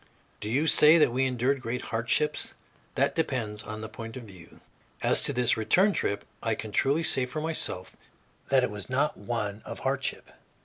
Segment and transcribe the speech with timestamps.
[0.39, 2.55] Do you say that we endured great hardships?
[2.95, 4.59] That depends upon the point of view.
[5.03, 7.95] As to this return trip, I can truly say for myself
[8.49, 10.31] that it was not one of hardship.